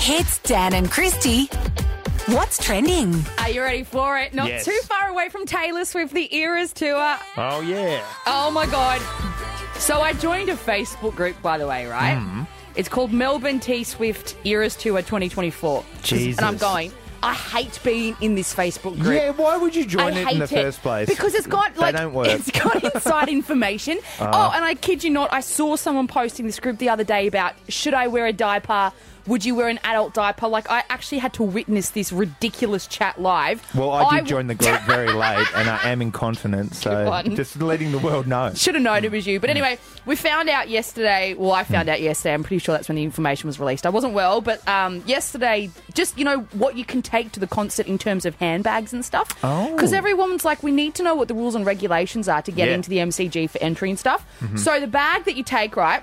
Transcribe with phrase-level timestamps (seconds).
[0.00, 1.46] Hits Dan and Christie.
[2.26, 3.14] What's trending?
[3.38, 4.34] Are you ready for it?
[4.34, 4.64] Not Yes.
[4.64, 7.16] too far away from Taylor Swift, the Eras tour.
[7.36, 8.02] Oh, yeah.
[8.26, 9.00] Oh my God.
[9.78, 12.16] So I joined a Facebook group, by the way, right?
[12.16, 12.42] Mm-hmm.
[12.76, 15.84] It's called Melbourne T Swift Eras Tour 2024.
[16.02, 16.38] Jesus.
[16.38, 16.92] And I'm going,
[17.22, 19.14] I hate being in this Facebook group.
[19.14, 21.08] Yeah, why would you join I it hate in the it first place?
[21.08, 22.28] because it's got They like don't work.
[22.30, 23.98] it's got inside information.
[24.20, 27.26] Oh, and I kid you not, I saw someone posting this group the other day
[27.26, 28.92] about should I wear a diaper?
[29.26, 30.48] Would you wear an adult diaper?
[30.48, 33.62] Like I actually had to witness this ridiculous chat live.
[33.74, 37.92] Well, I did join the group very late, and I am incontinent, so just letting
[37.92, 38.52] the world know.
[38.54, 39.40] Should have known it was you.
[39.40, 41.34] But anyway, we found out yesterday.
[41.34, 42.34] Well, I found out yesterday.
[42.34, 43.86] I'm pretty sure that's when the information was released.
[43.86, 47.46] I wasn't well, but um, yesterday, just, you know, what you can take to the
[47.46, 49.28] concert in terms of handbags and stuff.
[49.42, 49.72] Oh.
[49.74, 52.50] Because every woman's like, we need to know what the rules and regulations are to
[52.52, 52.74] get Yeah.
[52.74, 54.24] into the MCG for entry and stuff.
[54.56, 56.02] So the bag that you take, right,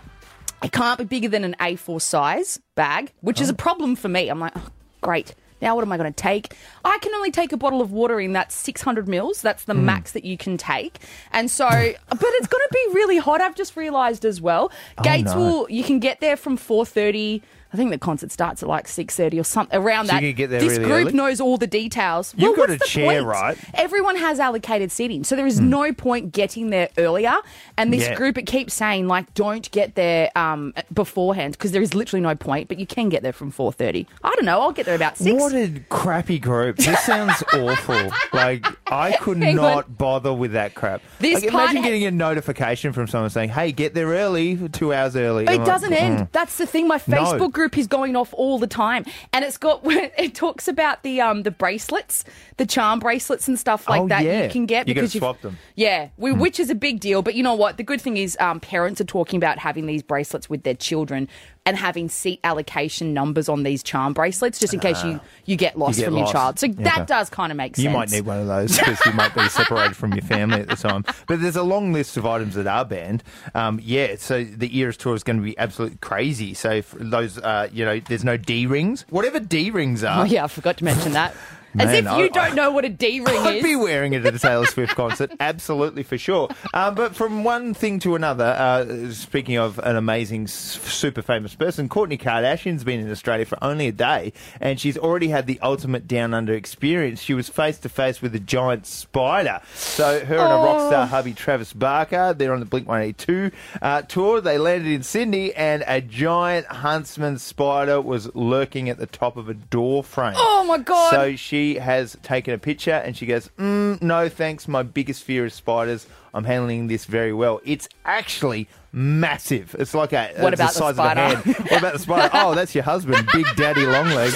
[0.64, 3.56] it can't be bigger than an A4 size bag, which is a oh.
[3.56, 4.30] problem for me.
[4.30, 4.68] I'm like, oh,
[5.02, 5.36] great.
[5.62, 6.54] Now what am I going to take?
[6.86, 9.42] I can only take a bottle of water in that 600 mils.
[9.42, 9.86] That's the hmm.
[9.86, 11.00] max that you can take.
[11.32, 13.42] And so, but it's going to be really hot.
[13.42, 14.72] I've just realised as well.
[15.00, 15.38] Oh, Gates no.
[15.38, 15.70] will.
[15.70, 17.42] You can get there from 4:30.
[17.78, 20.24] I think the concert starts at like 6:30 or something around So that.
[20.24, 21.14] you can get there this really group early?
[21.14, 22.34] knows all the details.
[22.36, 23.26] You've well, got what's a the chair, point?
[23.26, 23.58] right?
[23.76, 27.36] Everyone has allocated seating, so there is no point getting there earlier.
[27.78, 28.04] And this.
[28.08, 28.16] Yeah.
[28.16, 32.36] group, it keeps saying like, don't get there um, beforehand because there is literally no
[32.36, 32.68] point.
[32.70, 34.08] But you can get there from four thirty.
[34.24, 34.62] I don't know.
[34.62, 35.40] I'll get there about six.
[35.40, 36.78] What a crappy group.
[36.78, 38.10] This sounds awful.
[38.34, 41.02] Like, I could not bother with that crap.
[41.20, 45.16] This like, imagine getting a notification from someone saying, hey, get there early, two hours
[45.16, 45.48] early.
[45.48, 46.20] I'm It doesn't end.
[46.20, 46.32] mm.
[46.32, 46.88] That's the thing.
[46.88, 47.18] My No.
[47.18, 51.20] Facebook group is going off all the time, and it's got it talks about the
[51.22, 52.24] um the bracelets,
[52.58, 54.44] the charm bracelets and stuff like Oh, that yeah.
[54.46, 55.54] you can get You because you've- swap them.
[55.54, 55.58] Hmm.
[55.76, 57.22] Yeah, we, which is a big deal.
[57.22, 57.78] But you know what?
[57.78, 61.28] The good thing is um, parents are talking about having these bracelets with their children
[61.68, 65.78] and having seat allocation numbers on these charm bracelets just in case you you get
[65.78, 66.02] lost Ah.
[66.02, 66.58] get from your child.
[66.60, 66.84] So Okay.
[66.84, 67.84] that does kind of make sense.
[67.84, 70.70] You might need one of those because you might be separated from your family at
[70.70, 71.04] the time.
[71.28, 73.22] But there's a long list of items that are banned.
[73.54, 76.54] Um, yeah, so the Eras tour is going to be absolutely crazy.
[76.54, 79.06] So those, uh, you know, there's no D rings.
[79.10, 81.36] Whatever D rings are, Oh yeah, I forgot to mention that.
[81.80, 83.64] As Man, if you I- don't know what a D ring I'd is.
[83.64, 86.50] be wearing it at a Taylor Swift concert, absolutely for sure.
[86.74, 91.90] Um, but from one thing to another, uh, speaking of an amazing, super famous person,
[91.90, 96.08] Kourtney Kardashian's been in Australia for only a day, and she's already had the ultimate
[96.08, 97.22] down under experience.
[97.22, 99.60] She was face to face with a giant spider.
[99.76, 103.52] So her and a rock star hubby Travis Barker, they're on the Blink 182
[103.82, 104.42] uh, tour.
[104.42, 109.50] They landed in Sydney, and a giant huntsman spider was lurking at the top of
[109.50, 110.34] a door frame.
[110.36, 111.12] Oh, my God.
[111.12, 114.68] So she has taken a picture and she goes, mm, "No thanks.
[114.68, 116.08] My biggest fear is spiders.
[116.34, 117.62] I'm handling this very well.
[117.66, 119.76] It's actually massive.
[119.80, 121.22] It's like a What it's the about the size spider?
[121.22, 121.58] of a hand.
[121.70, 122.30] What about the spider?
[122.34, 124.36] Oh, that's your husband, Big Daddy Longlegs."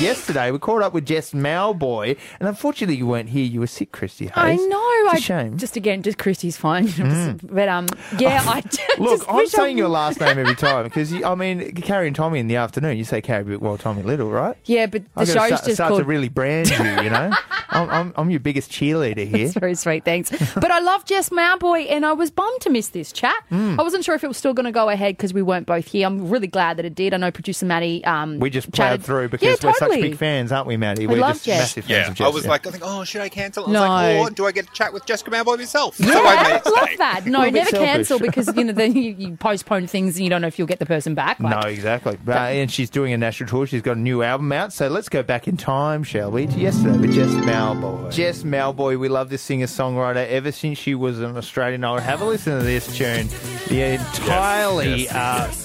[0.00, 3.44] Yesterday, we caught up with Jess Mauboy, and unfortunately, you weren't here.
[3.44, 4.32] You were sick, Christie Hayes.
[4.34, 4.86] I know.
[5.04, 5.52] It's I shame.
[5.54, 5.56] Mm.
[5.58, 6.86] Just again, just Christie's fine.
[7.42, 7.86] but um,
[8.18, 11.74] yeah, I just Look, I'm I saying your last name every time because I mean,
[11.74, 12.96] Carrie and Tommy in the afternoon.
[12.96, 14.56] You say Carrie while Tommy Little, right?
[14.64, 16.00] Yeah, but the I'm show's start, just start called.
[16.00, 16.76] to really brand you.
[16.76, 17.30] You know,
[17.68, 19.44] I'm, I'm, I'm your biggest cheerleader here.
[19.46, 20.30] It's very sweet, thanks.
[20.54, 23.36] but I love Jess Mauboy, and I was bummed to miss this chat.
[23.50, 23.78] Mm.
[23.78, 25.88] I wasn't sure if it was still going to go ahead because we weren't both
[25.88, 26.06] here.
[26.06, 27.12] I'm really glad that it did.
[27.12, 28.02] I know producer Maddie.
[28.06, 29.89] Um, We just chatted- plowed through because yeah, we're totally.
[29.94, 31.06] Such big fans, aren't we, Maddie?
[31.06, 31.58] We are love just Jess.
[31.60, 32.26] massive fans Yeah, of Jess.
[32.26, 33.64] I was like, I think, oh, should I cancel?
[33.64, 33.80] I was No.
[33.80, 35.98] like, or do I get to chat with Jessica Mauboy myself?
[36.00, 36.96] Yeah, so I made it I love stay.
[36.96, 37.26] that.
[37.26, 37.86] No, Little bit never selfish.
[37.88, 40.68] cancel because you know then you, you postpone things and you don't know if you'll
[40.68, 41.38] get the person back.
[41.40, 42.18] Like, no, exactly.
[42.26, 43.66] Uh, and she's doing a national tour.
[43.66, 44.72] She's got a new album out.
[44.72, 48.12] So let's go back in time, shall we, to yesterday with Jess Mauboy.
[48.12, 51.98] Jess Mauboy, we love this singer songwriter ever since she was an Australian idol.
[52.00, 53.28] Have a listen to this tune.
[53.68, 55.14] The entirely yes.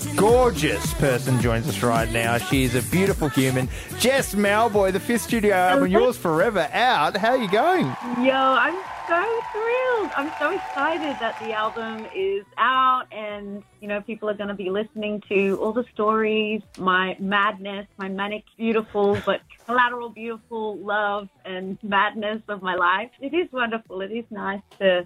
[0.07, 2.37] Uh, gorgeous person joins us right now.
[2.37, 3.67] She is a beautiful human.
[3.99, 7.17] Jess Mauboy, the fifth studio album, yours forever out.
[7.17, 7.85] How are you going?
[8.23, 8.73] Yo, I'm
[9.09, 10.11] so thrilled.
[10.15, 14.53] I'm so excited that the album is out and, you know, people are going to
[14.55, 21.27] be listening to all the stories, my madness, my manic, beautiful, but collateral, beautiful love
[21.43, 23.11] and madness of my life.
[23.19, 23.99] It is wonderful.
[23.99, 25.05] It is nice to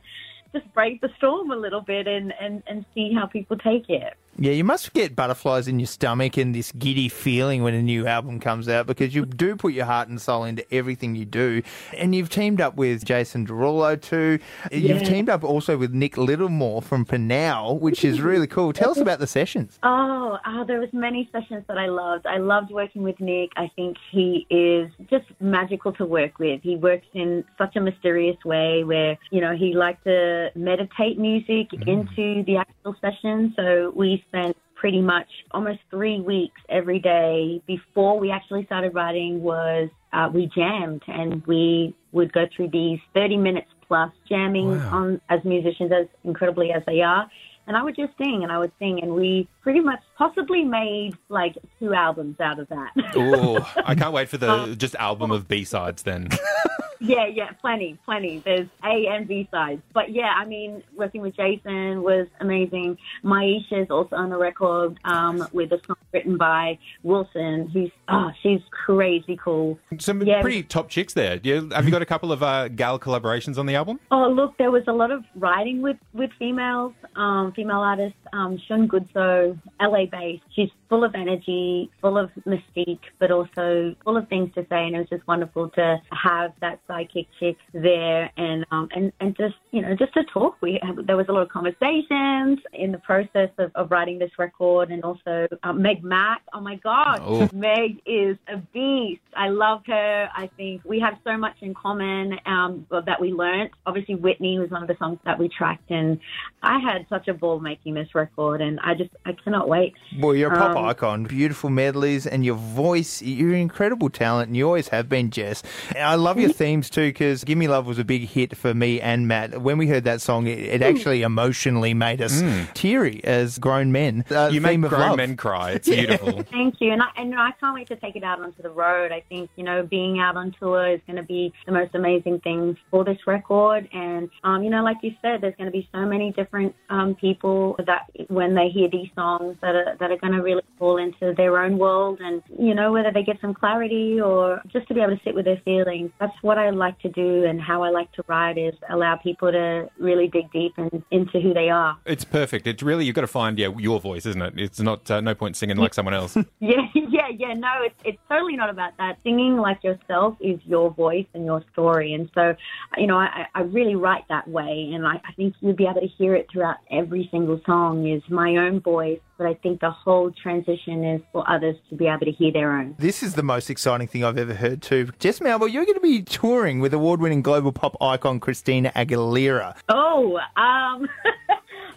[0.54, 4.14] just break the storm a little bit and, and, and see how people take it.
[4.42, 8.08] Yeah, you must get butterflies in your stomach and this giddy feeling when a new
[8.08, 11.62] album comes out because you do put your heart and soul into everything you do.
[11.98, 14.40] And you've teamed up with Jason Derulo too.
[14.72, 18.72] You've teamed up also with Nick Littlemore from Pnau, which is really cool.
[18.72, 19.78] Tell us about the sessions.
[19.84, 22.26] Oh, oh, there was many sessions that I loved.
[22.26, 23.52] I loved working with Nick.
[23.58, 26.62] I think he is just magical to work with.
[26.64, 31.72] He works in such a mysterious way where, you know, he liked to meditate music
[31.72, 31.86] mm.
[31.86, 33.54] into the actual session.
[33.58, 39.42] So we spent pretty much almost three weeks every day before we actually started writing
[39.42, 45.20] was uh, we jammed and we would go through these 30 minutes plus jamming on
[45.30, 47.30] as musicians as incredibly as they are.
[47.68, 51.16] And I would just sing and I would sing and we pretty much possibly made
[51.28, 52.92] like two albums out of that.
[53.16, 56.30] Oh, I can't wait for the just album of B sides then.
[57.00, 58.40] Yeah, yeah, plenty, plenty.
[58.44, 59.82] There's A and B sides.
[59.94, 62.98] But yeah, I mean, working with Jason was amazing.
[63.24, 68.32] Maisha is also on the record um, with a song written by Wilson, who's, oh,
[68.42, 69.80] she's crazy cool.
[70.00, 70.42] Some Yeah.
[70.42, 71.40] pretty top chicks there.
[71.44, 74.00] You, have you got a couple of uh, gal collaborations on the album?
[74.12, 78.18] Oh, look, there was a lot of writing with, with females, um, female artists.
[78.34, 80.44] Um, Shungudzo, LA based.
[80.56, 84.86] She's full of energy, full of mystique, but also full of things to say.
[84.86, 89.38] And it was just wonderful to have that sidekick chick there and, um, and, and
[89.38, 90.56] just, you know, just to talk.
[90.62, 94.90] We there was a lot of conversations in the process of, of writing this record
[94.92, 96.42] and also um, Meg Mac.
[96.54, 97.20] Oh my God.
[97.22, 97.50] Oh.
[97.54, 99.22] Meg is a beast.
[99.36, 100.30] I love her.
[100.36, 103.72] I think we have so much in common um, that we learnt.
[103.86, 106.20] Obviously, Whitney was one of the songs that we tracked, and
[106.64, 109.94] I had such a ball making this record, and I just I cannot wait.
[110.20, 111.24] Well, you're a pop Um, icon.
[111.26, 113.22] Beautiful medleys and your voice.
[113.22, 115.64] You're an incredible talent, and you always have been, Jess.
[115.90, 116.50] And I love your
[116.80, 119.62] themes too, because "Give Me Love" was a big hit for me and Matt.
[119.62, 122.42] When we heard that song, it, it actually emotionally made us
[122.74, 124.24] teary as grown men.
[124.32, 125.18] Uh, You make grown love.
[125.18, 125.72] men cry.
[125.80, 126.44] It's beautiful.
[126.52, 129.12] Thank you, and I and I can't wait to take it out onto the road.
[129.12, 132.40] I think you know being out on tour is going to be the most amazing
[132.42, 135.88] thing for this record, and um, you know, like you said, there's going to be
[135.94, 140.18] so many different um, people that when they hear these songs that are that are
[140.18, 143.54] going to really fall into their own world, and you know whether they get some
[143.54, 146.12] clarity or just to be able to sit with their feelings.
[146.20, 149.52] That's what I like to do, and how I like to write is allow people
[149.52, 151.98] to really dig deep in, into who they are.
[152.06, 152.68] It's perfect.
[152.68, 154.54] It's really you've got to find yeah your voice, isn't it?
[154.58, 156.38] It's not uh, no point singing like someone else.
[156.60, 157.54] Yeah, yeah, yeah.
[157.54, 159.18] No, it's it's totally not about that.
[159.24, 162.56] Singing like yourself is your voice and your story, and so,
[162.98, 166.02] you know, I, I really write that way, and I, I think you'll be able
[166.02, 168.08] to hear it throughout every single song.
[168.08, 172.08] Is my own voice, but I think the whole transition is for others to be
[172.08, 172.94] able to hear their own.
[173.00, 175.10] This is the most exciting thing I've ever heard too.
[175.18, 179.78] Jess Malwell, you're going to be touring with award-winning global pop icon Christina Aguilera.
[179.88, 181.08] Oh, um,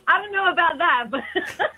[0.08, 1.22] I don't know about that, but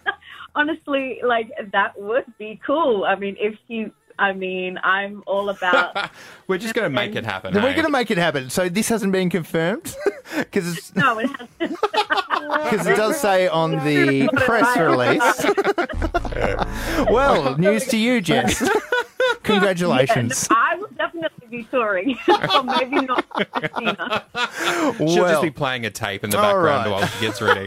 [0.54, 3.04] honestly, like that would be cool.
[3.04, 6.10] I mean, if you, I mean, I'm all about.
[6.46, 7.54] We're just going to make it happen.
[7.54, 7.72] We're hey?
[7.72, 8.50] going to make it happen.
[8.50, 9.94] So this hasn't been confirmed
[10.36, 11.50] because no, it hasn't.
[11.60, 15.44] because it does say on the press release.
[17.10, 18.62] well, news to you, Jess.
[19.42, 20.46] Congratulations.
[20.50, 24.24] I will definitely be touring, or maybe not Christina.
[24.96, 26.90] She'll well, just be playing a tape in the background right.
[26.90, 27.66] while she gets ready.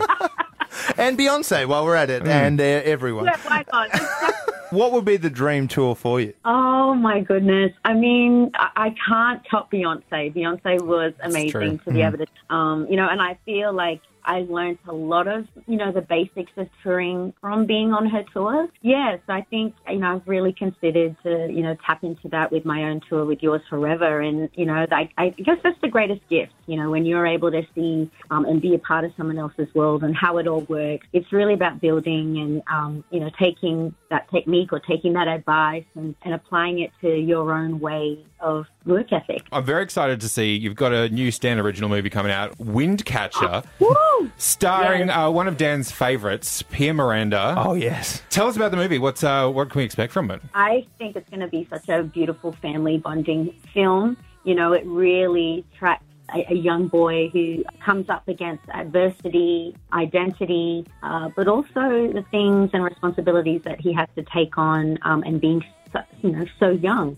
[0.97, 3.25] and Beyonce while we're at it, and uh, everyone.
[3.25, 4.43] Yeah, why not?
[4.69, 6.33] What would be the dream tour for you?
[6.43, 7.71] Oh my goodness!
[7.85, 10.33] I mean, I, I can't top Beyonce.
[10.33, 14.45] Beyonce was amazing to be able to, um, you know, and I feel like I
[14.49, 18.67] learned a lot of, you know, the basics of touring from being on her tour.
[18.81, 22.51] Yeah, so I think, you know, I've really considered to, you know, tap into that
[22.51, 24.19] with my own tour with Yours Forever.
[24.19, 27.51] And, you know, I, I guess that's the greatest gift, you know, when you're able
[27.51, 30.61] to see um, and be a part of someone else's world and how it all
[30.61, 31.07] works.
[31.13, 35.85] It's really about building and, um, you know, taking that technique or taking that advice
[35.95, 39.43] and, and applying it to your own way of work ethic.
[39.51, 43.65] I'm very excited to see you've got a new Stan original movie coming out, Windcatcher,
[43.79, 44.31] Woo!
[44.37, 45.17] starring Yes.
[45.17, 47.55] uh, one of Dan's favourites, Pierre Miranda.
[47.57, 48.21] Oh yes.
[48.29, 48.97] Tell us about the movie.
[48.99, 50.41] What's uh, what can we expect from it?
[50.53, 54.17] I think it's going to be such a beautiful family bonding film.
[54.43, 56.03] You know, it really tracks
[56.33, 62.69] a, a young boy who comes up against adversity, identity, uh, but also the things
[62.73, 65.63] and responsibilities that he has to take on, um, and being,
[65.93, 67.17] so, you know, so young.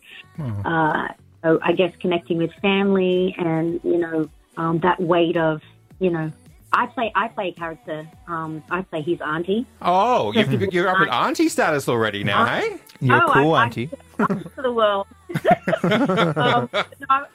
[0.66, 1.08] Uh,
[1.44, 5.62] so I guess connecting with family and you know um, that weight of
[6.00, 6.32] you know.
[6.72, 7.12] I play.
[7.16, 8.08] I play a character.
[8.28, 9.66] Um, I play his auntie.
[9.82, 12.78] Oh, you've, you're up at auntie status already now, hey?
[13.02, 13.88] You're Oh, cool, I- I- auntie.
[14.20, 15.08] to the world.
[15.84, 17.26] um, no, I,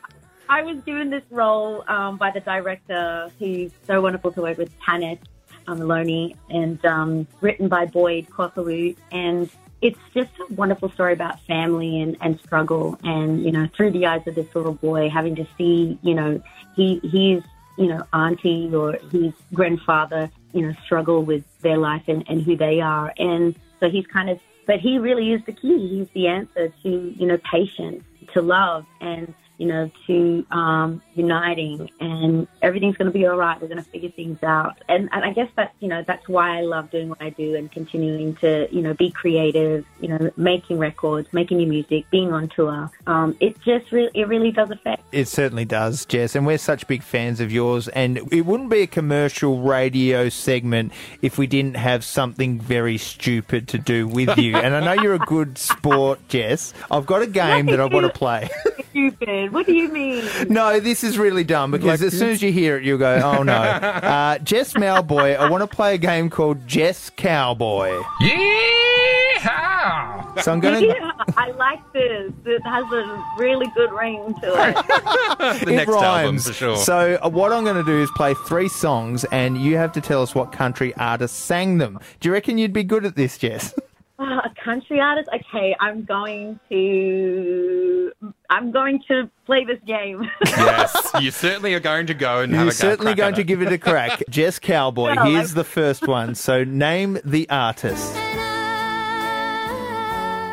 [0.48, 4.70] I was given this role um, by the director, who's so wonderful to work with,
[4.78, 5.18] Tanis
[5.66, 8.96] um, Maloney, and um, written by Boyd Kokawu.
[9.10, 9.50] And
[9.80, 14.06] it's just a wonderful story about family and, and struggle, and you know, through the
[14.06, 16.42] eyes of this little boy, having to see, you know,
[16.74, 17.42] he he's
[17.76, 22.56] you know, auntie or his grandfather, you know, struggle with their life and, and who
[22.56, 23.12] they are.
[23.18, 25.88] And so he's kind of, but he really is the key.
[25.88, 31.90] He's the answer to, you know, patience, to love and you know, to um, uniting,
[32.00, 33.60] and everything's going to be all right.
[33.60, 36.58] We're going to figure things out, and, and I guess that's you know that's why
[36.58, 40.30] I love doing what I do and continuing to you know be creative, you know,
[40.36, 42.90] making records, making new music, being on tour.
[43.06, 45.02] Um, it just really it really does affect.
[45.12, 47.88] It certainly does, Jess, and we're such big fans of yours.
[47.88, 50.92] And it wouldn't be a commercial radio segment
[51.22, 54.56] if we didn't have something very stupid to do with you.
[54.56, 56.74] and I know you're a good sport, Jess.
[56.90, 58.48] I've got a game that I want to play.
[58.90, 59.43] Stupid.
[59.50, 60.24] What do you mean?
[60.48, 63.42] no, this is really dumb because as soon as you hear it, you'll go, "Oh
[63.42, 63.54] no."
[64.14, 67.90] Uh, Jess Mauboy, I want to play a game called Jess Cowboy.
[68.20, 70.40] Yeehaw!
[70.42, 71.12] So I'm going Yeah, to.
[71.36, 72.32] I like this.
[72.44, 74.76] It has a really good ring to it.
[75.64, 76.46] The It next album, rhymes.
[76.46, 76.76] for sure.
[76.76, 80.00] So uh, what I'm going to do is play three songs, and you have to
[80.00, 81.98] tell us what country artist sang them.
[82.20, 83.74] Do you reckon you'd be good at this, Jess?
[84.16, 85.28] Uh, a country artist.
[85.34, 88.12] Okay, I'm going to.
[88.48, 90.30] I'm going to play this game.
[90.46, 93.40] yes, you certainly are going to go and You're a certainly crack going at to
[93.40, 93.46] it.
[93.48, 94.22] give it a crack.
[94.30, 96.36] Jess Cowboy, No, here's I'm- the first one.
[96.36, 98.14] So name the artist.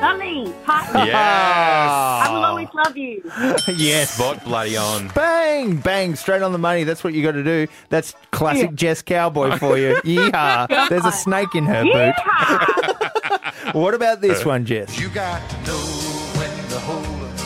[0.02, 1.16] Sunny, Patton, Yes.
[1.16, 3.22] I will always love you.
[3.78, 4.16] yes.
[4.16, 5.10] Spot bloody on.
[5.10, 6.84] Bang, bang, straight on the money.
[6.84, 7.68] That's what you got to do.
[7.90, 8.76] That's classic Yeah.
[8.76, 10.02] Jess Cowboy for you.
[10.04, 10.90] Yeehaw.
[10.90, 12.16] There's a snake in her boot.
[13.66, 13.72] Yeah.
[13.74, 15.00] What about this one, Jess?
[15.00, 15.78] You got to know
[16.38, 17.40] when to hold up,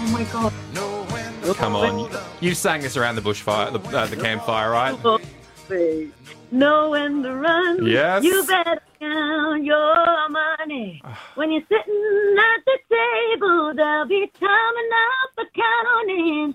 [0.00, 0.52] oh my god.
[0.74, 2.10] know when to Come on.
[2.40, 4.96] You sang this around the bushfire, the, uh, the campfire, right?
[6.50, 7.86] Know when to run.
[7.86, 8.24] Yes.
[8.24, 11.02] You better count your money.
[11.34, 16.54] When you're sitting at the table, there'll be time enough for counting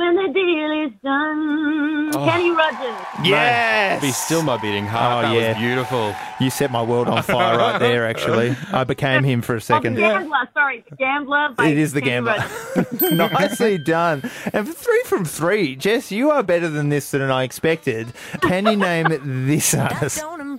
[0.00, 2.10] when the deal is done.
[2.12, 3.06] Kenny Rogers.
[3.22, 4.00] Yes.
[4.00, 5.26] Be still my beating heart.
[5.26, 5.48] Oh, that yeah.
[5.50, 6.14] was beautiful.
[6.40, 8.56] You set my world on fire right there, actually.
[8.72, 9.96] I became him for a Oh, the second.
[9.96, 10.48] Gambler.
[10.54, 11.50] Sorry, the Gambler.
[11.56, 12.44] by It is the Kenny gambler.
[12.76, 13.02] Rogers.
[13.32, 14.22] Nicely done.
[14.54, 18.12] And for three from three, Jess, you are better than this than I expected.
[18.40, 19.08] Can you name
[19.46, 20.18] this artist?
[20.18, 20.58] Shania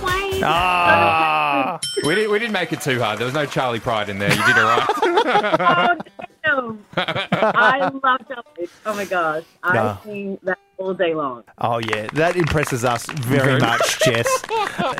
[0.00, 0.42] Twain.
[0.44, 3.18] Ah, We, did, we didn't make it too hard.
[3.18, 4.30] There was no Charley Pride in there.
[4.30, 5.98] You did all right.
[6.48, 6.78] Oh.
[6.96, 8.68] I love Charlie.
[8.86, 9.42] Oh my gosh.
[9.62, 9.98] I No.
[10.04, 11.42] sing that all day long.
[11.58, 14.28] oh yeah, that impresses us very Very much, Jess.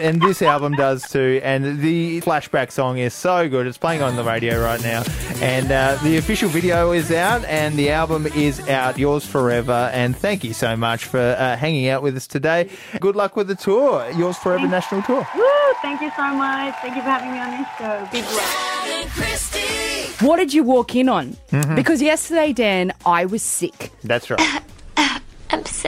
[0.01, 1.41] And this album does too.
[1.43, 3.67] And the flashback song is so good.
[3.67, 5.03] It's playing on the radio right now.
[5.43, 8.99] And uh, the official video is out, and the album is out.
[8.99, 9.91] Yours forever.
[9.93, 12.71] And thank you so much for uh, hanging out with us today.
[13.01, 14.11] Good luck with the tour.
[14.17, 15.27] Yours forever national tour.
[15.37, 15.45] Woo!
[15.83, 16.75] Thank you so much.
[16.81, 18.09] Thank you for having me on this show.
[18.11, 19.96] Big love.
[20.21, 21.37] What did you walk in on?
[21.51, 21.75] Mm-hmm.
[21.75, 23.93] Because yesterday, Dan, I was sick.
[24.03, 24.63] That's right.
[25.51, 25.86] I'm sick.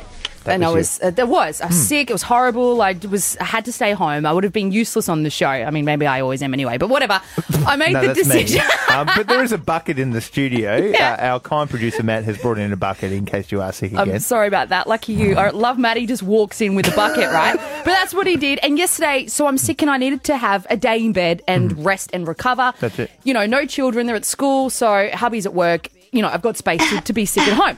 [0.55, 1.83] And I was was, uh, there was, I was Hmm.
[1.83, 2.11] sick.
[2.11, 2.81] It was horrible.
[2.83, 4.27] I was, I had to stay home.
[4.27, 5.49] I would have been useless on the show.
[5.49, 7.21] I mean, maybe I always am anyway, but whatever.
[7.67, 8.63] I made No, the decision.
[8.91, 10.77] um, but there is a bucket in the studio.
[10.99, 11.17] Yeah.
[11.19, 13.93] Uh, our kind producer Matt has brought in a bucket in case you are sick
[13.93, 14.11] again.
[14.11, 14.87] I'm sorry about that.
[14.87, 15.37] Lucky you.
[15.37, 15.97] I love Matt.
[15.97, 17.57] He just walks in with a bucket, right?
[17.89, 18.59] But that's what he did.
[18.63, 21.85] And yesterday, so I'm sick and I needed to have a day in bed and
[21.85, 22.73] rest and recover.
[22.81, 23.11] That's it.
[23.25, 24.07] You know, no children.
[24.07, 24.69] They're at school.
[24.71, 25.89] So hubby's at work.
[26.11, 27.77] You know, I've got space to, to be sick at home.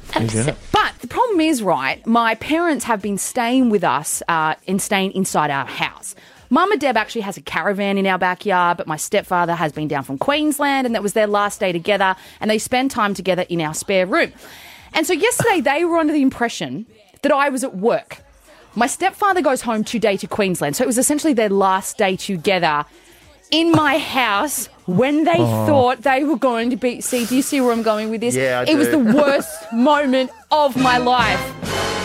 [0.72, 5.12] But the problem is, right, my parents have been staying with us uh, and staying
[5.12, 6.14] inside our house.
[6.52, 10.02] Mama Deb actually has a caravan in our backyard, but my stepfather has been down
[10.02, 13.60] from Queensland and that was their last day together and they spend time together in
[13.60, 14.32] our spare room.
[14.92, 16.86] And so yesterday they were under the impression
[17.22, 18.18] that I was at work.
[18.74, 22.84] My stepfather goes home today to Queensland, so it was essentially their last day together
[23.50, 27.00] in my house when they thought they were going to be.
[27.00, 28.34] See, do you see where I'm going with this?
[28.36, 31.40] Yeah, I it was the worst moment of my life.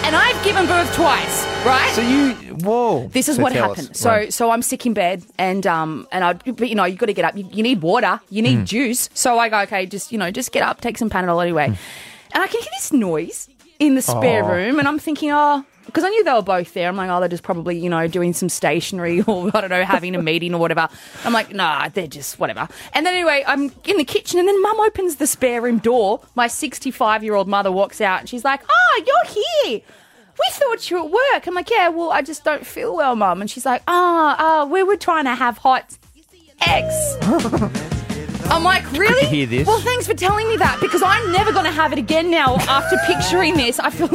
[0.06, 1.92] And I've given birth twice, right?
[1.96, 2.34] So you,
[2.64, 3.08] whoa.
[3.08, 3.90] this is So what happened.
[3.90, 4.00] us.
[4.00, 4.32] So, Right.
[4.32, 7.14] so I'm sick in bed, and um, and I, but you know, you got to
[7.14, 7.36] get up.
[7.36, 8.20] You, you need water.
[8.30, 8.64] You need Hmm.
[8.66, 9.10] juice.
[9.16, 11.70] So I go, okay, just you know, just get up, take some Panadol anyway.
[11.70, 11.74] Hmm.
[12.36, 13.50] And I can hear this noise
[13.80, 14.48] in the spare Oh.
[14.50, 16.88] room, and I'm thinking, oh, because I knew they were both there.
[16.88, 19.84] I'm like, oh, they're just probably you know doing some stationery or I don't know,
[19.84, 20.88] having a meeting or whatever.
[21.24, 22.68] I'm like, nah, they're just whatever.
[22.94, 26.22] And then anyway, I'm in the kitchen, and then Mum opens the spare room door.
[26.36, 29.34] My 65 year old mother walks out, and she's like, oh, you're
[29.66, 29.82] here
[30.38, 31.48] we thought you were at work.
[31.48, 33.42] I'm like, yeah, well, I just don't feel well, mum.
[33.42, 35.98] And she's like, oh, oh, we were trying to have hot
[36.68, 37.18] eggs.
[38.52, 39.26] I'm like, really?
[39.28, 39.68] hear this?
[39.68, 42.56] Well, thanks for telling me that because I'm never going to have it again now
[42.56, 43.80] after picturing this.
[43.80, 44.08] I feel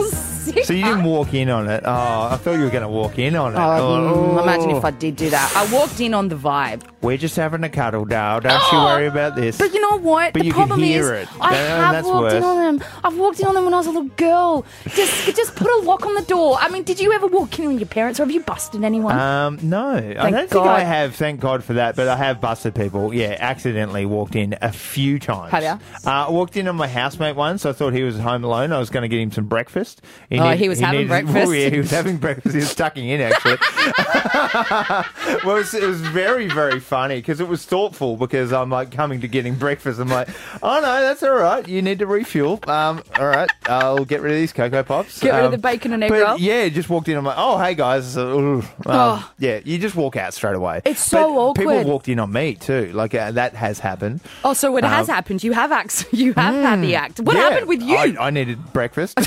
[0.52, 0.64] sick.
[0.70, 1.82] So you didn't walk in on it.
[1.84, 3.58] Oh, I thought you were going to walk in on it.
[3.58, 4.34] Oh, Oh.
[4.38, 5.52] mm, imagine if I did do that.
[5.56, 6.82] I walked in on the vibe.
[7.02, 8.40] We're just having a cuddle, Dale.
[8.40, 9.56] Don't you worry about this.
[9.58, 10.32] But you know what?
[10.34, 11.28] But the you can problem hear is, it.
[11.40, 12.44] I have that's walked in worse.
[12.44, 12.88] on them.
[13.02, 14.66] I've walked in on them when I was a little girl.
[14.94, 16.58] Just, just put a lock on the door.
[16.60, 19.18] I mean, did you ever walk in on your parents, or have you busted anyone?
[19.18, 20.66] Um, no, I don't think God.
[20.68, 21.14] I have.
[21.16, 21.96] Thank God for that.
[21.96, 23.14] But I have busted people.
[23.14, 25.50] Yeah, accidentally walked in a few times.
[25.52, 25.78] Have ya?
[26.04, 27.64] Uh, I walked in on my housemate once.
[27.64, 28.72] I thought he was home alone.
[28.72, 30.02] I was going to get him some breakfast.
[30.40, 31.36] Oh, he was having breakfast?
[31.48, 32.54] Oh, yeah, he was having breakfast.
[32.54, 33.56] He was tucking in actually.
[35.44, 38.16] well, it was, it was very, very funny because it was thoughtful.
[38.16, 40.00] Because I'm like coming to getting breakfast.
[40.00, 40.28] I'm like,
[40.62, 41.66] oh no, that's all right.
[41.66, 42.60] You need to refuel.
[42.66, 45.20] Um, all right, I'll get rid of these Coco Pops.
[45.20, 46.38] Get rid of Um, the bacon and egg but roll?
[46.38, 47.16] Yeah, just walked in.
[47.16, 48.16] I'm like, oh hey guys.
[48.16, 49.30] Um, Oh.
[49.38, 50.80] Yeah, you just walk out straight away.
[50.84, 52.90] It's so But People walked in on me too.
[52.92, 54.20] Like uh, that has happened.
[54.44, 55.44] oh, so it has um, happened.
[55.44, 56.06] You have act.
[56.20, 57.20] You have had the act.
[57.20, 57.96] What Yeah, happened with you?
[57.96, 59.24] I, I needed breakfast at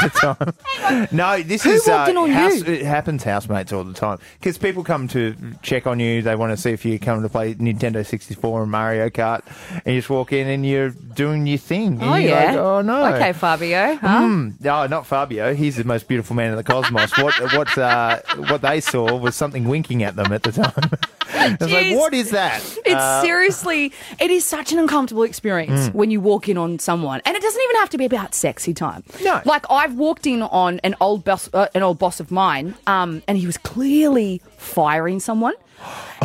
[0.00, 0.33] the time.
[1.12, 2.72] No, this Who is walked in on house, you?
[2.74, 6.22] It happens housemates all the time because people come to check on you.
[6.22, 9.42] They want to see if you come to play Nintendo 64 and Mario Kart,
[9.84, 11.98] and you just walk in and you're doing your thing.
[12.02, 12.44] oh And you're yeah.
[12.46, 13.14] like, oh no.
[13.14, 13.96] Okay, Fabio.
[13.96, 14.20] Huh?
[14.22, 14.50] Hmm.
[14.60, 15.54] No, not Fabio.
[15.54, 17.16] He's the most beautiful man in the cosmos.
[17.18, 20.72] what what uh, what they saw was something winking at them at the time.
[21.36, 21.96] I was like, Jeez.
[21.96, 22.60] what is that?
[22.84, 25.94] It's Uh, seriously, it is such an uncomfortable experience Mm.
[25.94, 28.72] when you walk in on someone, and it doesn't even have to be about sexy
[28.74, 29.02] time.
[29.22, 29.40] No.
[29.44, 33.22] like I've walked in on an old boss, uh, an old boss of mine, um,
[33.28, 35.54] and he was clearly firing someone.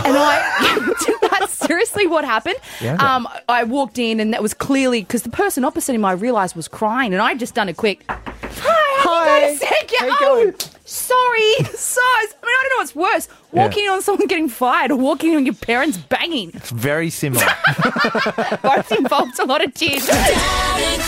[0.02, 2.56] And I, that's seriously what happened.
[2.80, 2.96] Yeah.
[2.96, 6.56] Um, I walked in, and that was clearly because the person opposite him, I realised,
[6.56, 9.50] was crying, and I just done a quick, "Hi, how Hi.
[9.50, 9.90] you going?
[10.00, 10.54] How you going?"
[10.90, 12.06] Sorry, sorry.
[12.06, 15.36] I mean, I don't know what's worse: walking in on someone getting fired, or walking
[15.36, 16.52] on your parents banging.
[16.54, 17.46] It's very similar.
[18.64, 20.06] Both involves a lot of tears.
[20.06, 21.00] Dan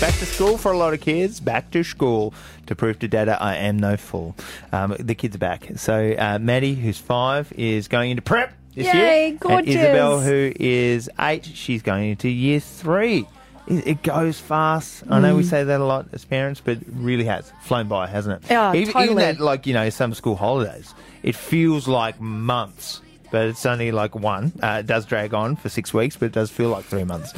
[0.00, 1.40] back to school for a lot of kids.
[1.40, 2.32] Back to school
[2.66, 4.36] to prove to Dada I am no fool.
[4.70, 5.68] Um, the kids are back.
[5.76, 9.38] So uh, Maddie, who's five, is going into prep this Yay, year.
[9.40, 9.74] gorgeous.
[9.74, 13.26] And Isabel, who is eight, she's going into year three.
[13.70, 15.04] It, goes fast.
[15.10, 15.50] I know we mm.
[15.50, 18.50] say that a lot as parents, but it really has flown by, hasn't it?
[18.50, 19.04] Yeah, even, totally.
[19.04, 23.02] even that, like you know, some school holidays, it feels like months.
[23.30, 24.52] But it's only like one.
[24.62, 27.32] Uh, it does drag on for six weeks, but it does feel like three months.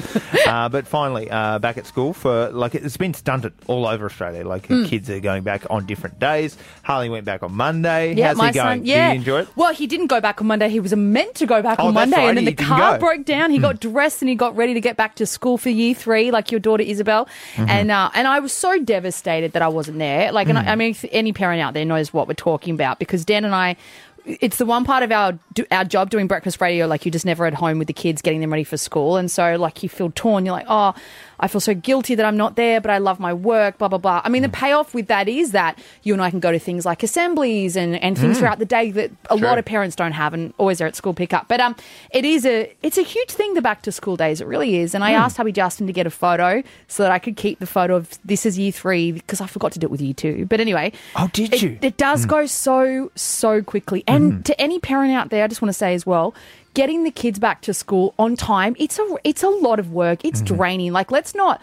[0.46, 4.46] uh, but finally, uh, back at school for like it's been stunted all over Australia.
[4.46, 4.84] Like Hmm.
[4.84, 6.56] kids are going back on different days.
[6.82, 8.14] Harley went back on Monday.
[8.14, 8.78] Yeah, How's my he going?
[8.80, 8.86] son.
[8.86, 9.48] Yeah, Do you enjoy it?
[9.56, 10.68] Well, he didn't go back on Monday.
[10.68, 12.92] He was meant to go back Oh, on Monday, right, and then he the car
[12.94, 12.98] go.
[13.00, 13.50] broke down.
[13.50, 16.30] He got dressed and he got ready to get back to school for year three,
[16.30, 17.26] like your daughter Isabel.
[17.56, 20.30] And uh, and I was so devastated that I wasn't there.
[20.30, 23.24] Like, and I, I mean, any parent out there knows what we're talking about because
[23.24, 23.76] Dan and I.
[24.24, 26.86] It's the one part of our do- our job doing breakfast radio.
[26.86, 29.30] Like you're just never at home with the kids, getting them ready for school, and
[29.30, 30.44] so like you feel torn.
[30.44, 30.94] You're like, oh,
[31.38, 33.78] I feel so guilty that I'm not there, but I love my work.
[33.78, 34.20] Blah blah blah.
[34.24, 34.54] I mean, the hmm.
[34.54, 37.96] payoff with that is that you and I can go to things like assemblies and,
[37.96, 38.40] and things hmm.
[38.40, 39.46] throughout the day that a True.
[39.46, 41.48] lot of parents don't have, and always are at school pickup.
[41.48, 41.74] But um,
[42.12, 43.54] it is a it's a huge thing.
[43.54, 44.94] The back to school days, it really is.
[44.94, 45.20] And I hmm.
[45.20, 48.18] asked hubby Justin to get a photo so that I could keep the photo of
[48.24, 50.46] this is year three because I forgot to do it with year two.
[50.46, 51.78] But anyway, Oh, did it, you?
[51.82, 54.04] It does go so so quickly.
[54.10, 54.42] And mm-hmm.
[54.42, 56.34] to any parent out there, I just want to say as well.
[56.74, 60.24] Getting the kids back to school on time, it's a it's a lot of work.
[60.24, 60.56] It's mm-hmm.
[60.56, 60.92] draining.
[60.92, 61.60] Like let's not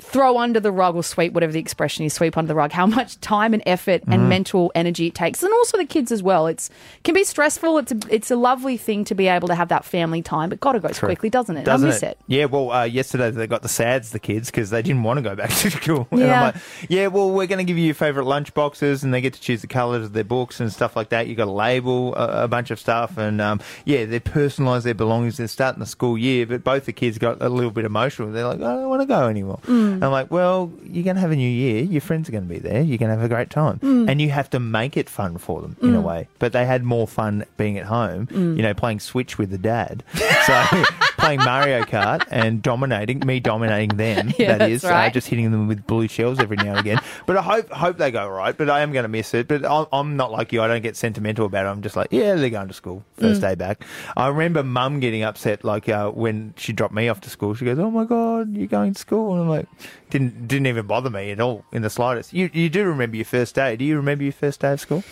[0.00, 2.86] throw under the rug or sweep, whatever the expression is, sweep under the rug, how
[2.86, 5.42] much time and effort and mental energy it takes.
[5.42, 6.46] And also the kids as well.
[6.46, 6.70] It's
[7.04, 7.78] can be stressful.
[7.78, 10.60] It's a, it's a lovely thing to be able to have that family time, but
[10.60, 11.64] God, it goes quickly, doesn't it?
[11.64, 12.18] Doesn't I miss it.
[12.26, 15.22] Yeah, well, uh, yesterday they got the SADs, the kids, because they didn't want to
[15.22, 16.08] go back to school.
[16.10, 16.42] And I'm Yeah.
[16.42, 16.54] like,
[16.88, 19.40] yeah, well, we're going to give you your favourite lunch boxes, and they get to
[19.40, 21.26] choose the colours of their books and stuff like that.
[21.28, 24.94] you got to label a, a bunch of stuff, and um, yeah, they personalise their
[24.94, 25.36] belongings.
[25.36, 28.30] They're starting the school year, but both the kids got a little bit emotional.
[28.32, 29.60] They're like, I don't want to go anymore.
[29.66, 29.89] Mm.
[30.02, 31.82] I'm like, well, you're going to have a new year.
[31.82, 32.80] Your friends are going to be there.
[32.82, 33.78] You're going to have a great time.
[33.80, 34.08] Mm.
[34.10, 36.28] And you have to make it fun for them in a way.
[36.38, 38.56] But they had more fun being at home, Mm.
[38.56, 40.02] you know, playing Switch with the dad.
[40.46, 40.84] So
[41.20, 45.06] playing Mario Kart and dominating, me dominating them, Yeah, that is, that's right.
[45.06, 47.00] uh, just hitting them with blue shells every now and again.
[47.26, 48.56] But I hope hope they go right.
[48.56, 49.46] But I am going to miss it.
[49.48, 50.62] But I'm, I'm not like you.
[50.62, 51.68] I don't get sentimental about it.
[51.68, 53.20] I'm just like, yeah, they're going to school Mm.
[53.28, 53.84] first day back.
[54.16, 57.54] I remember mum getting upset like uh, when she dropped me off to school.
[57.54, 59.66] She goes, "Oh my god, you're going to school?" And I'm like,
[60.10, 62.32] didn't didn't even bother me at all in the slightest.
[62.32, 63.76] You you do remember your first day?
[63.76, 65.04] Do you remember your first day of school?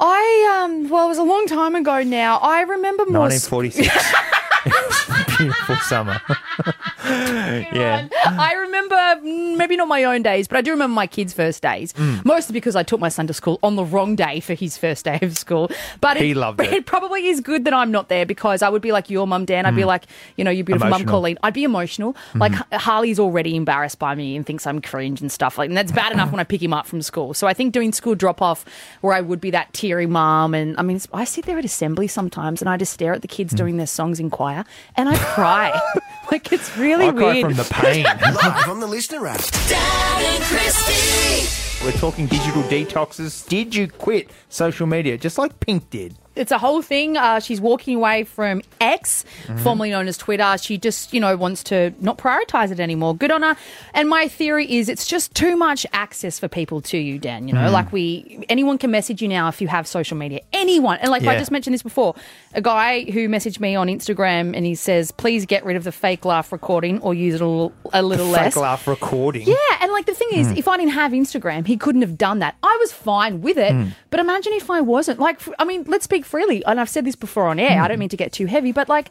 [0.00, 2.38] I um well, it was a long time ago now.
[2.38, 3.22] I remember more.
[3.28, 3.88] 1946.
[5.38, 6.20] Beautiful summer.
[7.72, 8.08] Yeah.
[8.26, 11.62] I remember mm, maybe not my own days, but I do remember my kids' first
[11.62, 11.92] days.
[11.94, 12.24] Mm.
[12.24, 15.04] Mostly because I took my son to school on the wrong day for his first
[15.04, 15.70] day of school.
[16.00, 16.72] But He it, loved it.
[16.78, 19.44] It probably is good that I'm not there because I would be like your mum,
[19.44, 19.66] Dan.
[19.66, 20.04] I'd be like,
[20.36, 21.08] you know, your beautiful mum, Mm.
[21.08, 21.38] Colleen.
[21.42, 22.16] I'd be emotional.
[22.34, 25.68] Like Harley's already embarrassed by me and thinks I'm cringe and stuff like.
[25.70, 27.34] And that's bad enough when I pick him up from school.
[27.34, 28.64] So I think doing school drop off
[29.00, 32.08] where I would be that teary mum, and I mean, I sit there at assembly
[32.08, 33.32] sometimes and I just stare at the Mm.
[33.38, 34.64] kids doing their songs in choir
[34.96, 35.80] and I cry.
[36.32, 37.46] like it's really I cry weird.
[37.46, 38.04] from the pain.
[38.04, 39.68] Live on the LiSTNR app.
[39.68, 41.84] Dan and Christie.
[41.84, 43.46] We're talking digital detoxes.
[43.48, 46.16] Did you quit social media just like Pink did?
[46.38, 47.16] It's a whole thing.
[47.16, 49.58] Uh, she's walking away from X, Mm-hmm.
[49.58, 50.56] formerly known as Twitter.
[50.58, 53.14] She just, you know, wants to not prioritize it anymore.
[53.16, 53.56] Good on her.
[53.94, 57.48] And my theory is it's just too much access for people to you, Dan.
[57.48, 57.72] You know, Mm.
[57.72, 60.40] like we, anyone can message you now if you have social media.
[60.52, 60.98] Anyone.
[61.00, 62.14] And like I just mentioned this before,
[62.54, 65.92] a guy who messaged me on Instagram and he says, please get rid of the
[65.92, 68.54] fake laugh recording or use it a little, a little less.
[68.54, 69.46] Fake laugh recording.
[69.46, 72.38] Yeah, and like the thing is, if I didn't have Instagram, he couldn't have done
[72.40, 72.56] that.
[72.62, 73.74] I was fine with it,
[74.10, 75.18] but imagine if I wasn't.
[75.18, 77.82] Like, I mean, let's speak freely, and I've said this before on air.
[77.82, 79.10] I don't mean to get too heavy, but like.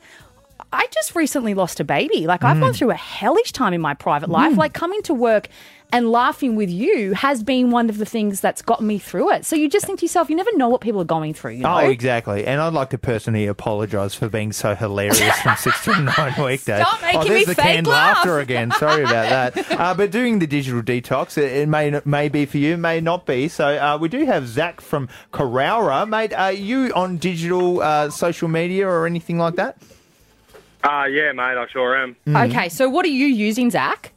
[0.72, 2.28] I just recently lost a baby.
[2.28, 4.58] Like, I've gone through a hellish time in my private life.
[4.58, 5.48] Like, coming to work
[5.94, 9.46] and laughing with you has been one of the things that's gotten me through it.
[9.46, 11.64] So, you just think to yourself, you never know what people are going through, you
[11.64, 11.74] know?
[11.74, 12.46] Oh, exactly.
[12.46, 16.86] And I'd like to personally apologise for being so hilarious from six to nine weekdays.
[16.86, 18.18] Stop making oh, me there's the fake canned laugh.
[18.18, 18.72] laughter again.
[18.72, 19.68] Sorry about that.
[19.78, 23.28] Uh, but doing the digital detox, it, it may may be for you, may not
[23.28, 23.48] be.
[23.48, 26.06] So uh, we do have Zach from Carrara.
[26.08, 29.78] Mate, are you on digital uh, social media or anything like that?
[30.88, 32.16] Uh, yeah, mate, I sure am.
[32.28, 34.14] Okay, so what are you using, Zach?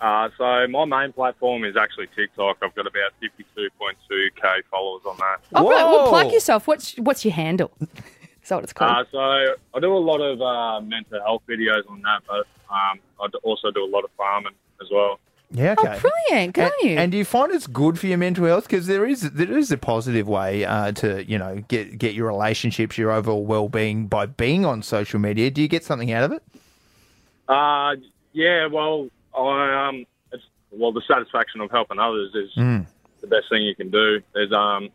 [0.00, 2.58] Uh, so my main platform is actually TikTok.
[2.62, 5.36] I've got about 52.2k followers on that.
[5.54, 5.88] Oh, brilliant.
[5.88, 6.10] well, Whoa.
[6.10, 6.66] plug yourself.
[6.68, 7.72] What's, what's your handle?
[7.80, 8.90] Is that what it's called?
[8.90, 13.00] Uh, so I do a lot of uh, mental health videos on that, but um,
[13.20, 15.18] I d- also do a lot of farming as well.
[15.56, 15.82] Yeah, oh,
[16.28, 16.54] brilliant.
[16.54, 16.96] Good And, you.
[16.98, 18.64] and do you find it's good for your mental health?
[18.66, 22.26] Because there is there is a positive way uh, to you know get get your
[22.26, 25.50] relationships, your overall well being by being on social media.
[25.52, 26.42] Do you get something out of it?
[27.48, 27.94] Uh,
[28.32, 32.86] yeah, well, I um, it's, well, the satisfaction of helping others is Mm.
[33.20, 34.20] the best thing you can do.
[34.34, 34.88] There's um,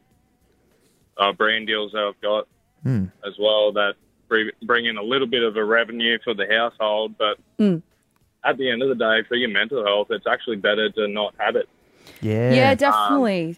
[1.17, 2.47] uh, brand deals that I've got
[2.85, 3.11] Mm.
[3.25, 3.93] as well that
[4.27, 7.81] bring bring in a little bit of a revenue for the household, but Mm.
[8.43, 11.33] At the end of the day, for your mental health, it's actually better to not
[11.37, 11.67] have it.
[12.21, 12.51] Yeah.
[12.51, 13.57] yeah, definitely.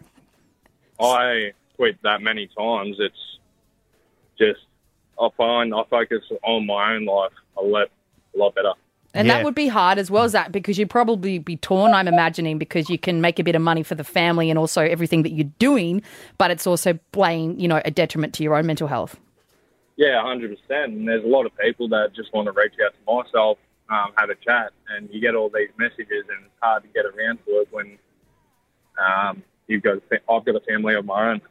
[0.99, 2.97] Um, I quit that many times.
[2.99, 3.15] It's
[4.37, 4.59] just
[5.19, 7.87] I find I focus on my own life a lot,
[8.35, 8.73] a lot better.
[9.13, 9.35] and yeah.
[9.35, 12.57] that would be hard as well as that because you'd probably be torn, I'm imagining,
[12.57, 15.31] because you can make a bit of money for the family and also everything that
[15.31, 16.01] you're doing,
[16.37, 19.19] but it's also playing, you know, a detriment to your own mental health.
[19.97, 20.93] Yeah, hundred percent.
[20.93, 23.57] And there's a lot of people that just want to reach out to myself,
[23.89, 27.05] um, have a chat, and you get all these messages, and it's hard to get
[27.05, 27.97] around to it when
[28.97, 29.97] um, you've got.
[29.97, 31.41] a I've got a family of my own.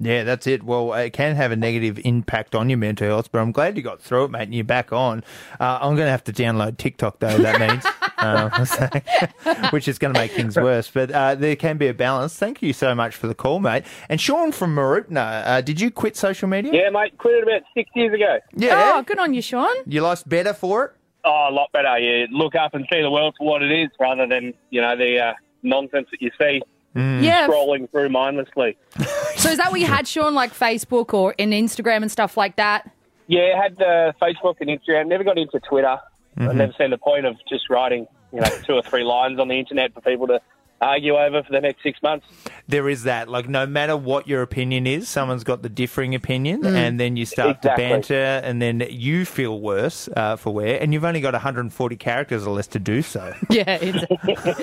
[0.00, 0.64] Yeah, that's it.
[0.64, 3.82] Well, it can have a negative impact on your mental health, but I'm glad you
[3.84, 5.22] got through it, mate, and you're back on.
[5.60, 7.84] Uh, I'm going to have to download TikTok, though, that means,
[8.18, 8.64] uh,
[9.44, 10.90] so- which is going to make things worse.
[10.90, 12.34] But uh, there can be a balance.
[12.36, 13.84] Thank you so much for the call, mate.
[14.08, 16.72] And Sean from Mooroopna, uh, did you quit social media?
[16.74, 18.38] Yeah, mate, quit it about six years ago.
[18.56, 18.94] Yeah.
[18.96, 19.76] Oh, good on you, Sean.
[19.86, 20.92] You lost better for it?
[21.24, 21.98] Oh, a lot better.
[21.98, 24.96] You look up and see the world for what it is rather than, you know,
[24.96, 25.32] the uh,
[25.62, 26.62] nonsense that you see
[26.94, 27.48] Yeah.
[27.48, 28.76] scrolling through mindlessly.
[29.36, 32.56] So is that what you had, Sean, like Facebook or in Instagram and stuff like
[32.56, 32.90] that?
[33.26, 35.08] Yeah, I had uh, Facebook and Instagram.
[35.08, 35.98] Never got into Twitter.
[36.38, 36.48] Mm-hmm.
[36.48, 39.48] I never seen the point of just writing, you know, two or three lines on
[39.48, 40.40] the internet for people to
[40.80, 42.26] argue over for the next six months.
[42.68, 43.28] There is that.
[43.28, 47.24] Like, no matter what your opinion is, someone's got the differing opinion, and then you
[47.26, 47.84] start Exactly.
[47.84, 48.14] to banter,
[48.46, 52.54] and then you feel worse uh, for wear, and you've only got 140 characters or
[52.54, 53.34] less to do so.
[53.50, 53.78] Yeah.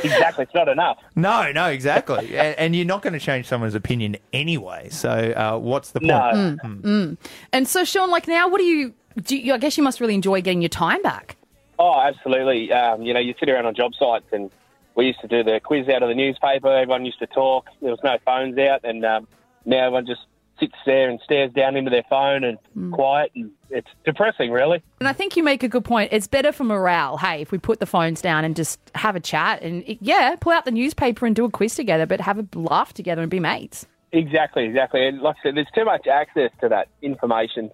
[0.04, 0.98] Exactly, it's not enough.
[1.16, 2.38] no, no, exactly.
[2.38, 4.90] and, and you're not going to change someone's opinion anyway.
[4.90, 6.60] So, uh, what's the point?
[6.84, 7.16] No.
[7.54, 8.94] and so, Sean, like now, what do you,
[9.24, 11.38] do you, I guess you must really enjoy getting your time back.
[11.80, 12.72] Oh, absolutely.
[12.72, 14.52] Um, you know, you sit around on job sites and
[14.96, 16.68] we used to do the quiz out of the newspaper.
[16.68, 17.70] Everyone used to talk.
[17.82, 19.28] There was no phones out, and um,
[19.66, 20.22] now everyone just
[20.60, 24.84] sits there and stares down into their phone and quiet, and it's depressing, really.
[25.00, 26.14] And I think you make a good point.
[26.14, 29.20] It's better for morale, hey, if we put the phones down and just have a
[29.20, 32.48] chat and, yeah, pull out the newspaper and do a quiz together, but have a
[32.54, 33.88] laugh together and be mates.
[34.12, 35.08] Exactly, exactly.
[35.08, 37.72] And like I said, there's too much access to that information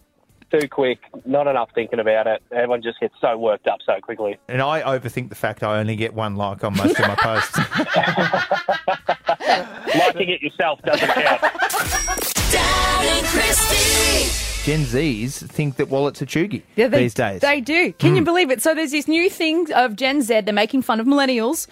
[0.51, 2.41] too quick, not enough thinking about it.
[2.51, 4.37] Everyone just gets so worked up so quickly.
[4.47, 7.57] And I overthink the fact I only get one like on most of my posts.
[9.95, 11.41] Liking it yourself doesn't count.
[12.51, 14.43] Dan and Christie.
[14.63, 17.39] Gen Zs think that wallets are cheugy Yeah, they, these days.
[17.39, 17.93] They do.
[17.93, 18.25] Can you hmm.
[18.25, 18.61] believe it?
[18.61, 20.41] So there's this new thing of Gen Z.
[20.41, 21.67] They're making fun of millennials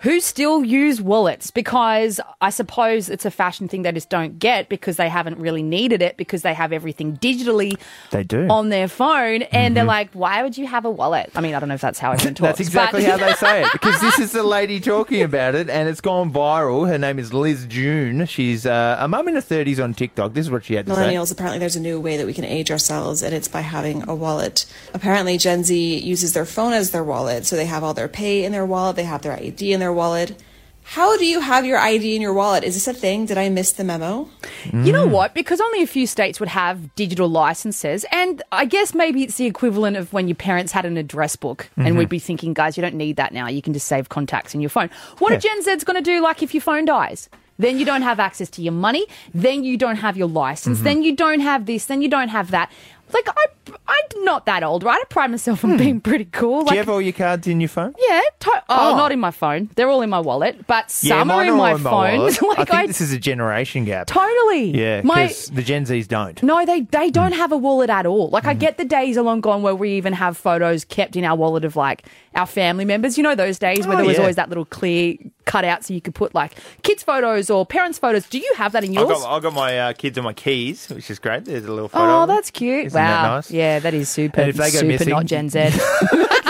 [0.00, 4.68] who still use wallets because I suppose it's a fashion thing they just don't get
[4.68, 7.78] because they haven't really needed it because they have everything digitally
[8.10, 8.48] They do.
[8.48, 11.30] on their phone and they're like, why would you have a wallet?
[11.34, 12.48] I mean, I don't know if that's how everyone talks.
[12.48, 13.72] That's exactly but- how they say it.
[13.72, 16.88] Because this is the lady talking about it, and it's gone viral.
[16.88, 18.24] Her name is Liz June.
[18.26, 20.32] She's uh, a mum in her 30s on TikTok.
[20.32, 21.00] This is what she had to say.
[21.14, 24.08] Millennials, apparently, there's a new way that we can age ourselves, and it's by having
[24.08, 24.64] a wallet.
[24.94, 28.44] Apparently, Gen Z uses their phone as their wallet, so they have all their pay
[28.44, 30.40] in their wallet, they have their ID in their wallet.
[30.82, 32.64] How do you have your ID in your wallet?
[32.64, 33.26] Is this a thing?
[33.26, 34.28] Did I miss the memo?
[34.72, 35.34] You know what?
[35.34, 39.46] Because only a few states would have digital licenses, and I guess maybe it's the
[39.46, 41.98] equivalent of when your parents had an address book, and mm-hmm.
[41.98, 43.46] we'd be thinking, guys, you don't need that now.
[43.46, 44.90] You can just save contacts in your phone.
[45.18, 46.20] What are Gen Z's going to do?
[46.20, 47.28] Like if your phone dies,
[47.60, 50.84] then you don't have access to your money, then you don't have your license, mm-hmm.
[50.84, 52.72] then you don't have this, then you don't have that.
[53.12, 53.46] Like I,
[53.88, 54.98] I'm not that old, right?
[55.00, 56.64] I pride myself on being pretty cool.
[56.64, 57.94] Do you have all your cards in your phone?
[58.08, 58.96] yeah, to- oh, Oh.
[58.96, 59.68] not in my phone.
[59.76, 62.18] They're all in my wallet, but some mine are in my all phone.
[62.18, 62.42] wallet.
[62.48, 64.06] like I think I this is a generation gap.
[64.06, 66.42] totally, Yeah, my because the Gen Zs don't.
[66.42, 67.12] no, they they Hmm.
[67.12, 68.28] don't have a wallet at all.
[68.30, 71.24] Like I get the days are long gone where we even have photos kept in
[71.24, 73.16] our wallet of like our family members.
[73.16, 74.20] You know those days where Oh, there was yeah.
[74.22, 75.16] always that little clear
[75.50, 78.28] cutout so you could put like kids photos or parents photos.
[78.28, 79.08] Do you have that in yours?
[79.08, 81.44] got, I got my uh, kids on my keys, which is great.
[81.44, 82.22] There's a little photo.
[82.22, 82.86] Oh, that's cute!
[82.86, 83.50] Isn't wow, that nice?
[83.50, 84.40] yeah, that is super.
[84.40, 85.58] And if they go super missing- not Gen Z.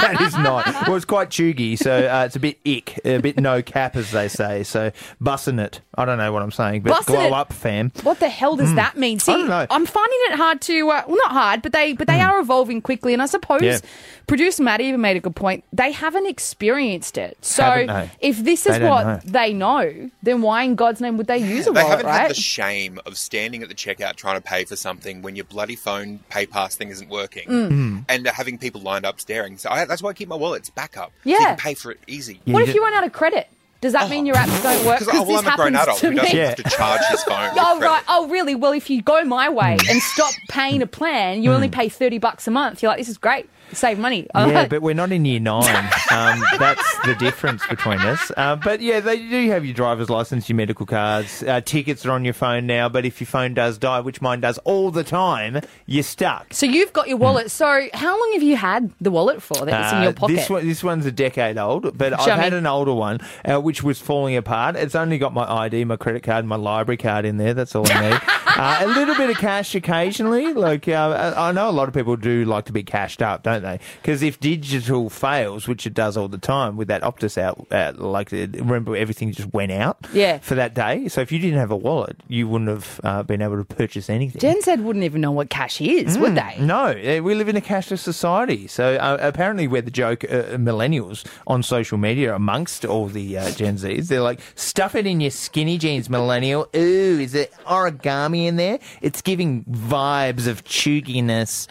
[0.01, 0.67] that is not.
[0.87, 4.11] Well, it's quite cheugy, so uh, it's a bit ick, a bit no cap, as
[4.11, 4.63] they say.
[4.63, 4.91] So
[5.23, 5.81] bussing it.
[6.01, 7.33] I don't know what I'm saying, but Bussing glow it.
[7.33, 7.93] up, fam.
[8.03, 9.19] What the hell does that mean?
[9.19, 9.39] See, Hmm.
[9.41, 9.67] don't know.
[9.71, 12.81] I'm finding it hard to uh, well, not hard, but they but they are evolving
[12.83, 13.79] quickly, and I suppose Yeah.
[14.27, 15.65] producer Matt even made a good point.
[15.73, 18.11] They haven't experienced it, so Haven't they?
[18.21, 19.21] if this is They don't what know.
[19.25, 22.21] they know, then why in God's name would they use a They wallet, haven't right?
[22.23, 25.45] had the shame of standing at the checkout trying to pay for something when your
[25.45, 27.69] bloody phone pay pass thing isn't working Mm.
[27.69, 27.99] Hmm.
[28.09, 29.59] and having people lined up staring.
[29.59, 31.13] So I, that's why I keep my wallets backup.
[31.25, 31.47] So you Yeah.
[31.47, 32.41] can pay for it easy.
[32.45, 33.49] what you if ju- you run out of credit?
[33.81, 34.63] Does that mean your apps oh.
[34.63, 34.99] don't work?
[34.99, 36.37] Because oh, well, I'm a grown adult who doesn't.
[36.37, 36.49] Yeah.
[36.49, 37.51] have to charge his phone.
[37.63, 38.03] Oh right.
[38.09, 38.55] Oh really?
[38.55, 41.73] Well, if you go my way and stop paying a plan, you only mm.
[41.73, 42.83] pay thirty bucks a month.
[42.83, 43.49] You're like, this is great.
[43.73, 44.27] Save money.
[44.51, 45.85] Yeah, but we're not in year nine.
[46.11, 48.33] Um, that's the difference between us.
[48.37, 52.11] Uh, but yeah, they do have your driver's license, your medical cards, uh, tickets are
[52.11, 52.89] on your phone now.
[52.89, 56.53] But if your phone does die, which mine does all the time, you're stuck.
[56.53, 57.51] So you've got your wallet.
[57.51, 60.37] So how long have you had the wallet for that's in your Uh, pocket?
[60.37, 63.61] This one, this one's a decade old, but Show I've had an older one uh,
[63.61, 64.75] which was falling apart.
[64.77, 67.55] It's only got my ID, my credit card, my library card in there.
[67.55, 68.21] That's all I need.
[68.57, 70.53] uh, a little bit of cash occasionally.
[70.53, 73.63] Like uh, I know a lot of people do like to be cashed up, don't
[73.63, 73.81] they?
[74.03, 77.93] Because if digital fails, which it does all the time with that Optus out, uh,
[77.97, 79.99] like remember everything just went out.
[80.13, 80.39] Yeah.
[80.39, 83.43] For that day, so if you didn't have a wallet, you wouldn't have uh, been
[83.43, 84.41] able to purchase anything.
[84.41, 86.57] Gen Z wouldn't even know what cash is, would they?
[86.61, 88.67] No, we live in a cashless society.
[88.67, 93.51] So uh, apparently, we're the joke uh, millennials on social media amongst all the uh,
[93.53, 94.09] Gen Zs.
[94.09, 96.69] They're like, stuff it in your skinny jeans, millennial.
[96.75, 98.79] Ooh, is it origami in there?
[99.03, 101.69] It's giving vibes of cheuginess.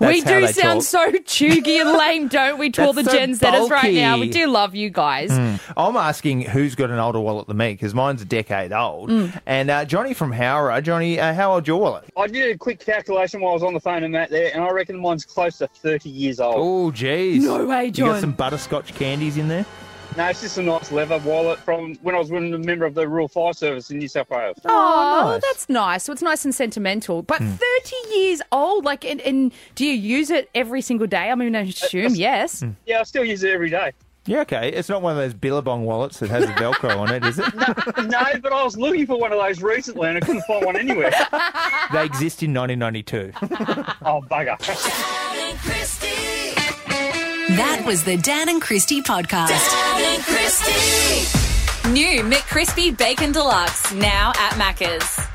[0.00, 0.84] we That's how do sound talk.
[0.84, 4.18] so cheugy and lame, don't we, to all the That's so Gen Zers right now?
[4.18, 5.30] We do love you guys.
[5.76, 9.10] I'm asking who's got an older wallet than me because mine's a decade old.
[9.46, 12.04] And uh, Johnny from Howrah, Johnny, uh, how old's your wallet?
[12.16, 14.62] I did a quick calculation while I was on the phone and Matt there, and
[14.62, 16.54] I reckon mine's close to 30 years old.
[16.58, 17.44] Oh, geez.
[17.44, 18.08] No way, You John.
[18.10, 19.66] got some butterscotch candies in there?
[20.16, 23.08] No, it's just a nice leather wallet from when I was a member of the
[23.08, 24.56] Rural Fire Service in New South Wales.
[24.64, 25.42] Oh, nice.
[25.42, 26.04] that's nice.
[26.04, 27.22] So it's nice and sentimental.
[27.22, 27.52] But hmm.
[27.52, 31.30] 30 years old, like, and, and do you use it every single day?
[31.30, 32.60] I mean, I assume yes.
[32.60, 32.70] Hmm.
[32.86, 33.92] Yeah, I still use it every day.
[34.26, 34.68] Yeah, okay.
[34.70, 37.54] It's not one of those Billabong wallets that has a Velcro on it, is it?
[37.56, 40.76] no, but I was looking for one of those recently and I couldn't find one
[40.76, 41.10] anywhere.
[41.92, 43.32] They exist in 1992.
[44.02, 44.56] Oh, bugger.
[47.60, 47.84] Dan and Christie.
[47.84, 49.48] That was the Dan and Christie podcast.
[49.48, 51.90] Dan and Christie.
[51.90, 55.29] New McCrispy Bacon Deluxe now at Macca's.